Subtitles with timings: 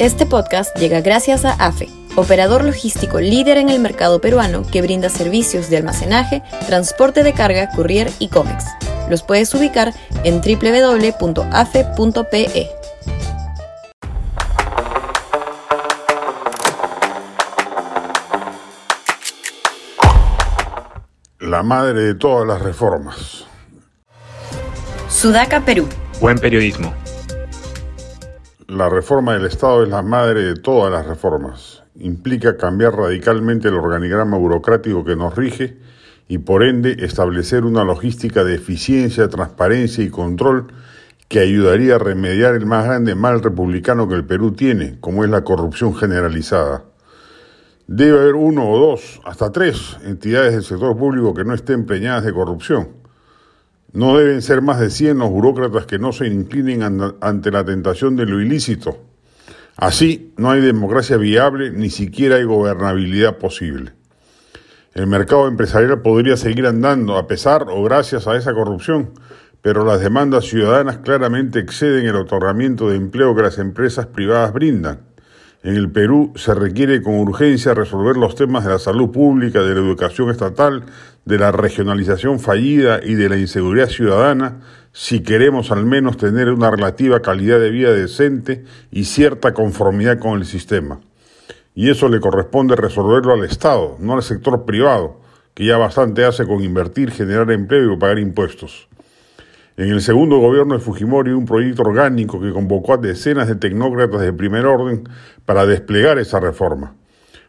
[0.00, 5.10] Este podcast llega gracias a AFE, operador logístico líder en el mercado peruano que brinda
[5.10, 8.64] servicios de almacenaje, transporte de carga, courier y cómics.
[9.10, 9.92] Los puedes ubicar
[10.24, 11.50] en www.afe.pe.
[21.40, 23.44] La madre de todas las reformas.
[25.10, 25.86] Sudaca, Perú.
[26.22, 26.94] Buen periodismo.
[28.70, 31.82] La reforma del Estado es la madre de todas las reformas.
[31.98, 35.76] Implica cambiar radicalmente el organigrama burocrático que nos rige
[36.28, 40.68] y por ende establecer una logística de eficiencia, transparencia y control
[41.26, 45.30] que ayudaría a remediar el más grande mal republicano que el Perú tiene, como es
[45.30, 46.84] la corrupción generalizada.
[47.88, 52.24] Debe haber uno o dos, hasta tres entidades del sector público que no estén preñadas
[52.24, 52.99] de corrupción.
[53.92, 56.82] No deben ser más de 100 los burócratas que no se inclinen
[57.20, 58.98] ante la tentación de lo ilícito.
[59.76, 63.92] Así no hay democracia viable, ni siquiera hay gobernabilidad posible.
[64.94, 69.10] El mercado empresarial podría seguir andando a pesar o gracias a esa corrupción,
[69.62, 75.09] pero las demandas ciudadanas claramente exceden el otorgamiento de empleo que las empresas privadas brindan.
[75.62, 79.74] En el Perú se requiere con urgencia resolver los temas de la salud pública, de
[79.74, 80.84] la educación estatal,
[81.26, 84.60] de la regionalización fallida y de la inseguridad ciudadana
[84.92, 90.38] si queremos al menos tener una relativa calidad de vida decente y cierta conformidad con
[90.38, 91.00] el sistema.
[91.74, 95.20] Y eso le corresponde resolverlo al Estado, no al sector privado,
[95.54, 98.88] que ya bastante hace con invertir, generar empleo y pagar impuestos.
[99.80, 104.20] En el segundo gobierno de Fujimori, un proyecto orgánico que convocó a decenas de tecnócratas
[104.20, 105.08] de primer orden
[105.46, 106.96] para desplegar esa reforma.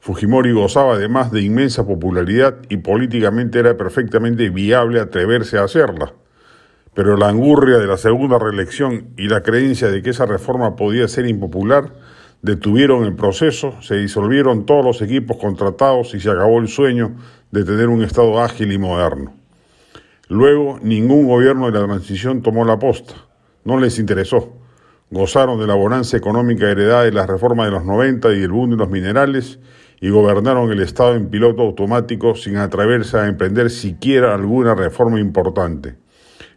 [0.00, 6.14] Fujimori gozaba además de inmensa popularidad y políticamente era perfectamente viable atreverse a hacerla.
[6.94, 11.06] Pero la angurria de la segunda reelección y la creencia de que esa reforma podía
[11.06, 11.92] ser impopular
[12.42, 17.14] detuvieron el proceso, se disolvieron todos los equipos contratados y se acabó el sueño
[17.52, 19.45] de tener un Estado ágil y moderno.
[20.28, 23.14] Luego, ningún gobierno de la transición tomó la posta.
[23.64, 24.54] No les interesó.
[25.10, 28.70] Gozaron de la bonanza económica heredada de las reformas de los 90 y el boom
[28.70, 29.60] de los minerales
[30.00, 35.94] y gobernaron el Estado en piloto automático sin atreverse a emprender siquiera alguna reforma importante.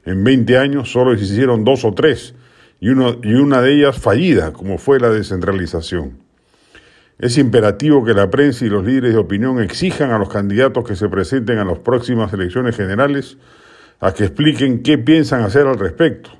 [0.03, 2.33] En 20 años solo se hicieron dos o tres
[2.79, 6.17] y, y una de ellas fallida, como fue la descentralización.
[7.19, 10.95] Es imperativo que la prensa y los líderes de opinión exijan a los candidatos que
[10.95, 13.37] se presenten a las próximas elecciones generales
[13.99, 16.31] a que expliquen qué piensan hacer al respecto.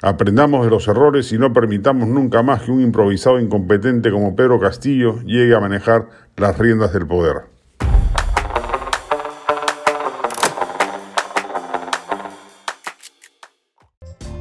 [0.00, 4.58] Aprendamos de los errores y no permitamos nunca más que un improvisado incompetente como Pedro
[4.58, 7.52] Castillo llegue a manejar las riendas del poder.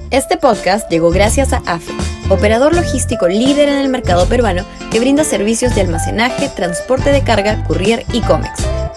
[0.10, 1.94] Este podcast llegó gracias a AFE,
[2.30, 7.64] operador logístico líder en el mercado peruano que brinda servicios de almacenaje, transporte de carga,
[7.66, 8.71] courier y cómics.